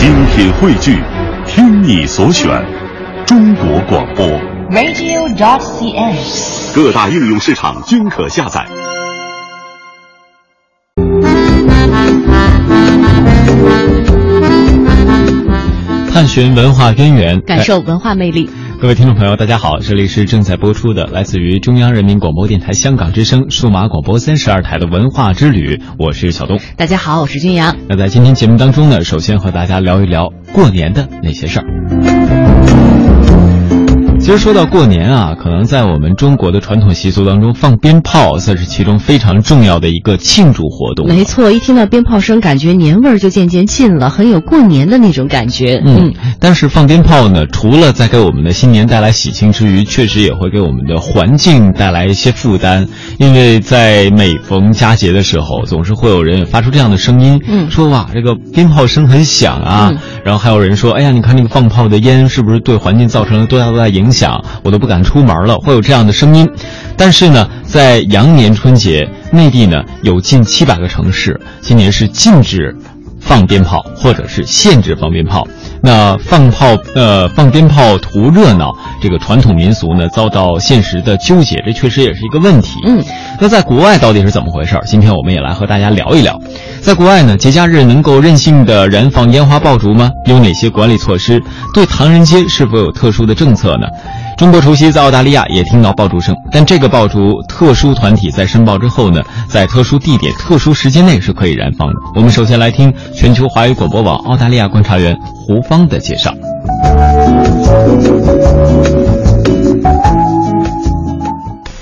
[0.00, 0.96] 精品汇聚，
[1.46, 2.48] 听你所选，
[3.26, 4.26] 中国广播。
[4.70, 6.74] radio.cn。
[6.74, 8.66] 各大应用市场均可下载。
[16.10, 18.48] 探寻文化渊源，感受文化魅力。
[18.80, 26.58] 各位听众朋友，大家好，这里是正在播出的来自于中央人民广播电台香港之声数码广播三十二台的文化之旅，我是小东。
[26.78, 27.76] 大家好，我是君阳。
[27.90, 32.39] 那在今天节目当中呢，首先和大家聊一聊过年的那些事儿。
[34.20, 41.08] 其实说到过年啊，可能在我们中国的传统习俗当中，放鞭炮算是其中非常重要的一个庆祝活动。
[41.08, 45.82] 没错，一听到鞭炮声，感觉年味儿就渐渐近了，很有过年的那种感觉。
[45.84, 52.86] 嗯，但是放鞭炮呢，除了在给我们的新年带来喜庆之余，确实也会给我们的环境带来一些负担。
[53.18, 59.88] 因为在每逢佳节的时候，总是会有人发出这样的声音，嗯说哇，这个鞭炮声很响啊。
[59.90, 64.44] 嗯然后还有人说，哎呀，你看那个放炮的烟是不是对环境造成了多大多大影响？
[64.62, 66.48] 我都不敢出门了，会有这样的声音。
[66.96, 72.76] 但是呢，在羊年春节，内地呢有近七百个城市今年是禁止
[73.20, 75.46] 放鞭炮，或者是限制放鞭炮。
[75.82, 82.74] 那放炮呃放鞭炮图热闹，这个传统民俗呢遭到现实的纠结，这确实也是一个问题。
[82.86, 83.02] 嗯，
[83.40, 84.82] 那在国外到底是怎么回事儿？
[84.84, 86.38] 今天我们也来和大家聊一聊。
[86.80, 90.10] 在国外呢，节假日能够任性的燃放烟花爆竹吗？
[90.26, 91.42] 有哪些管理措施？
[91.72, 93.86] 对唐人街是否有特殊的政策呢？
[94.40, 101.94] 中国除夕在澳大利亚也听到爆竹声，但这个爆竹特殊团体在申报之后呢，在特殊地点、特殊时间内是可以燃放的。
[102.14, 106.32] 我们首先来听全球华语广播网澳大利亚观察员胡芳的介绍。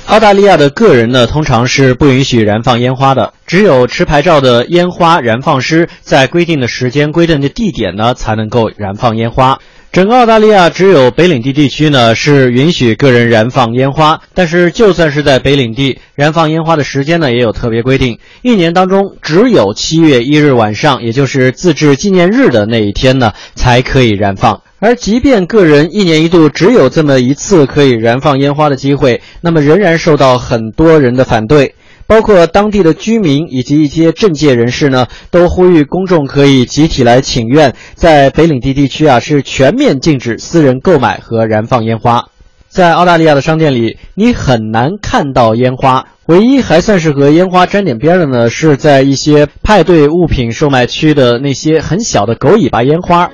[0.06, 9.60] 澳大利亚的个人呢，通常是不允许燃放烟花的，只有持牌照的烟花燃放师在规定的时间、规定的地点呢，才能够燃放烟花。
[9.90, 24.60] 整个澳大利亚只有北领地地区呢是允许个人燃放烟花，但是就算是在北领地，燃放烟花的时间呢也有特别规定，一年当中只有七月一日晚上，也就是自治纪念日的那一天呢才可以燃放。
[24.78, 31.74] 而即便个人一年一度只有这么一次可以燃放烟花的机会，那么仍然受到很多人的反对。
[32.08, 42.24] 包括当地的居民以及一些政界人士呢，都呼吁公众可以集体来请愿，在北领地地区啊是全面禁止私人购买和燃放烟花。
[42.68, 53.30] 在澳大利亚的商店里，你很难看到烟花，唯一还算是和烟花沾点边的呢，是在一些派对物品售卖区的那些很小的狗尾巴烟花。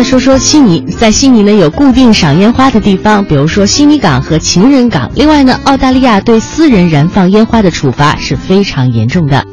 [0.00, 5.10] 再说说悉尼，在悉尼呢有固定赏烟花的地方，比如说悉尼港和情人港。
[5.14, 9.44] 另外呢，澳大利亚对私人燃放烟花的处罚是非常严重的。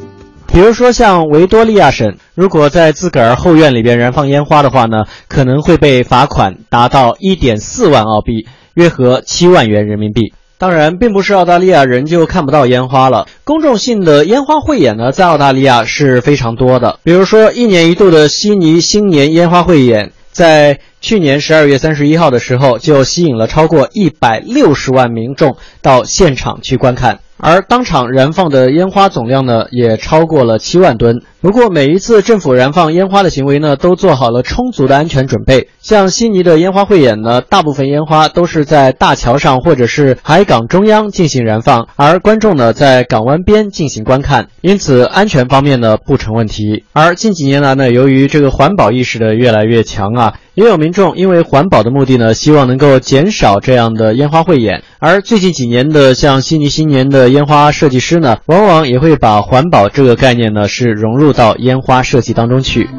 [0.50, 10.32] 比如说像维多利亚省，如果在自个儿后院里边燃放烟花的话呢，可能会被罚款达到一点四万澳币，约合七万元人民币。
[10.56, 13.26] 当然，并不是澳大利亚人就看不到烟花了。
[13.44, 16.98] 公众性的烟花汇演呢，在澳大利亚是非常多的。
[17.04, 27.18] 比如说，一年一度的悉尼新年烟花汇演，在去年十二月三十一号的时候，就吸引了超过一百六十万民众到现场去观看。
[27.38, 31.22] 而当场燃放的烟花总量呢，也超过了七万吨。
[31.40, 35.68] 不过，每一次政府燃放烟花的行为呢，都做好了充足的安全准备。
[35.80, 46.84] 像悉尼的烟花汇演呢，大部分烟花都是在大桥上或者是海港中央进行燃放，而观众呢在港湾边进行观看，因此安全方面呢不成问题。
[46.92, 54.82] 而近几年来呢，由于这个环保意识的越来越强啊，也有民众因为环保的目的呢，希望能够减少这样的烟花汇演。
[54.98, 62.90] 而最近几年的像悉尼新年的烟花设计师呢，往往也会把环保这个概念呢是融入到烟花设计当中去。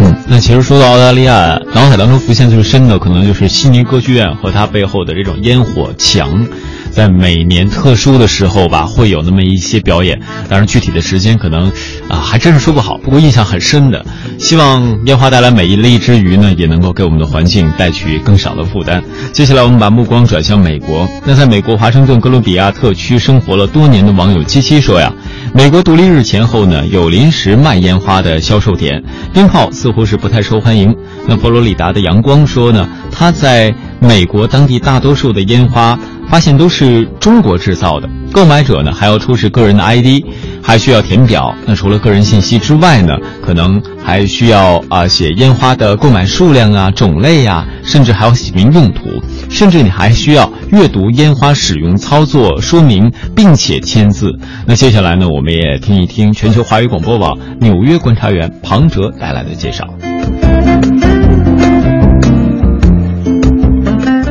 [0.00, 6.48] 嗯，那其实说到澳大利亚，脑海当中浮现最深的，可能就是悉尼歌剧院和它背后的这种烟火墙。
[6.94, 11.68] 在每年特殊的时候吧，会有那么一些表演，当然具体的时间可能
[12.08, 12.98] 啊还真是说不好。
[12.98, 14.04] 不过印象很深的，
[14.38, 19.02] 希望烟花带来美丽之余呢，也能够给我们的环境带去更少的负担。
[19.32, 21.08] 接下来我们把目光转向美国。
[21.24, 25.12] 那在美国华盛顿哥伦比亚特区生活了多年的网友七七说呀，
[25.54, 29.02] 美国独立日前后呢，有临时卖烟花的销售点，
[29.32, 30.94] 鞭炮似乎是不太受欢迎。
[31.26, 35.98] 那佛罗里达的阳光说呢，他在美国当地大多数的烟花。
[36.32, 40.24] 发现都是中国制造的，购买者呢还要出示个人的 ID，
[40.62, 41.54] 还需要填表。
[41.66, 43.14] 那除了个人信息之外呢，
[43.44, 49.02] 可能还需要啊写烟花的购买数量啊、种类呀，甚至还要写明用途，
[49.50, 54.32] 甚至你还需要阅读烟花使用操作说明，并且签字。
[54.66, 59.86] 那接下来呢，我们也听一听全球华语广播网纽约观察员庞哲带来的介绍。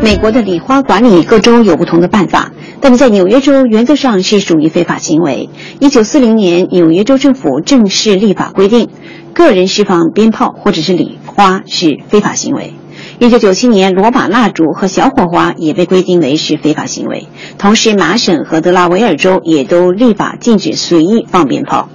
[0.04, 2.52] 美国的礼花管理各州有不同的办法，
[2.82, 5.50] 但是在纽约州原则上是属于非法行为。
[5.80, 8.90] 一九四零年，纽约州政府正式立法规定，
[9.36, 12.74] 个人释放鞭炮或者是礼花是非法行为。
[13.20, 17.28] 一九九七年，罗马蜡烛和小火花也被规定为是非法行为。
[17.60, 21.90] 同时，麻省和德拉维尔州也都立法禁止随意放鞭炮。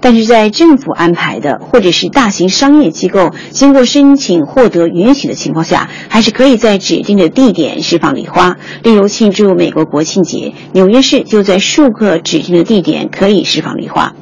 [0.00, 8.56] 但是在政府安排的或者是大型商业机构经过申请获得允许的情况下，还是可以在指定的地点释放礼花。
[8.82, 14.14] 例如庆祝美国国庆节，纽约市就在数个指定的地点可以释放礼花。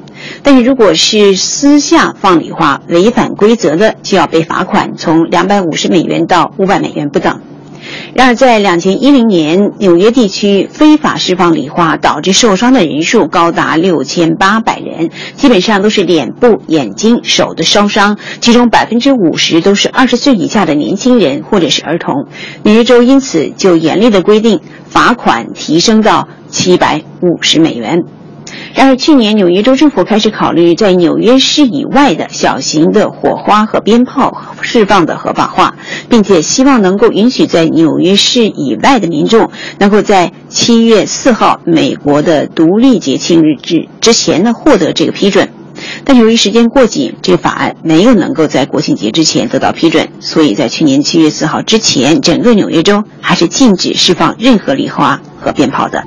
[0.43, 7.41] 但是如果是私下放礼花，违反规则的就要被罚款，从两百五十美元到五百美元不等。
[8.19, 22.27] 然而，在两千一零年，纽约地区非法释放礼花，导致受伤的人数高达六千八百人，基本上都是脸部、眼睛、手的烧伤，其中百分之五十都是二十岁以下的年轻人或者是儿童。
[22.65, 28.03] 纽约州因此就严厉的规定，罚款提升到七百五十美元。
[28.75, 35.75] 然而，去年纽约州政府开始考虑在纽约市以外的小型的火花和鞭炮释放的合法化，
[36.09, 45.49] 并且希望能够允许在纽约市以外的民众能够在七月四号美国的独立节庆日之之前呢获得这个批准。
[46.05, 56.03] 但由于时间过紧，这个法案没有能够在国庆节之前得到批准，所以在去年七月四号之前，整个纽约州还是禁止释放任何礼花和鞭炮的。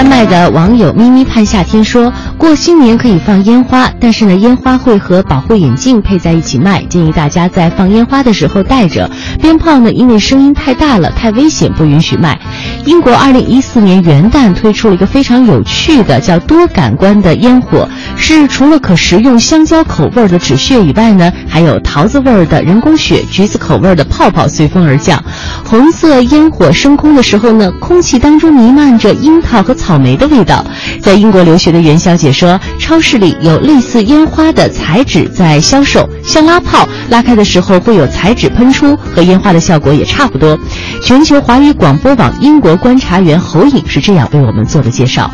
[0.00, 9.10] 丹麦的网友咪咪盼夏天说过新年可以放烟花，但是呢，烟花会和保护眼镜配在一起卖，建议大家在放烟花的时候戴着。
[9.42, 12.40] 鞭炮呢，因为声音太大了，太危险，不允许卖。
[12.86, 17.86] 英国2014年元旦推出了一个非常有趣的叫多感官的烟火，
[18.16, 25.22] 是除了可食用香蕉口味的纸屑以外呢，还有桃子味的人工雪、橘子口味的泡泡随风而降。
[25.66, 30.64] 红色烟火升空的时候呢，空气当中弥漫着樱桃和草草莓的味道。
[31.02, 40.56] 在英国留学的袁小姐说，超市里有类似烟花的彩纸在销售，像拉炮，拉开的时候会有彩纸喷出，和烟花的效果也差不多。
[41.02, 45.28] 全球华语广播网英国观察员侯颖是这样为我们做的介绍。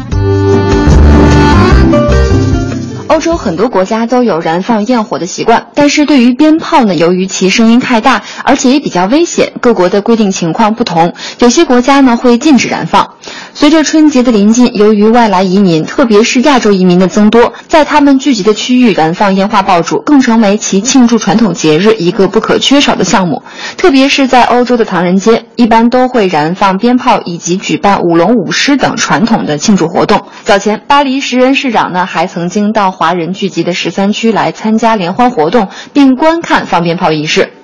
[3.09, 11.14] 欧洲很多国家都有燃放焰火的习惯，但是对于鞭炮呢，由于其声音太大，而且也比较危险，各国的规定情况不同。
[11.38, 13.14] 有些国家呢会禁止燃放。
[13.58, 23.43] 随着春节的临近，由于外来移民，特别是亚洲移民的增多，在他们聚集的区域燃放烟花爆竹，更成为其庆祝传统节日一个不可缺少的项目。
[23.79, 30.26] 特别是在欧洲的唐人街，一般都会燃放鞭炮以及举办舞龙舞狮等传统的庆祝活动。
[30.44, 37.55] 早前，巴黎时任市长呢还曾经到华人聚集的十三区来参加联欢活动，并观看放鞭炮仪式。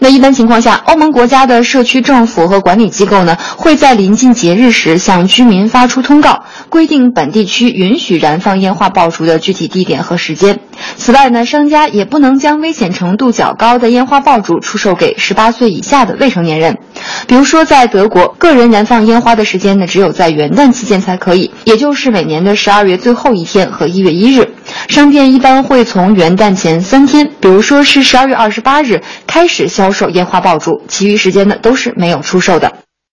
[0.00, 10.60] 那一般情况下，欧盟国家的社区政府和管理机构呢，会在临近节日时向居民发出通告，规定本地区允许燃放烟花爆竹的具体地点和时间。
[10.96, 16.78] 此外呢，商家也不能将危险程度较高的烟花爆竹出售给十八岁以下的未成年人。
[17.26, 24.54] 比如说，在德国，个人燃放烟花的时间呢，只有在元旦期间才可以，也就是每年的十二月最后一天和一月一日。
[24.88, 32.72] 商店一般会从元旦前三天，比如说是十二月二十八日开始销售烟花爆竹，其余时间呢都是没有出售的。